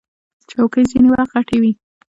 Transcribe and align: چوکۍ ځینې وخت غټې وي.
چوکۍ 0.49 0.83
ځینې 0.91 1.09
وخت 1.11 1.31
غټې 1.35 1.57
وي. 1.61 1.71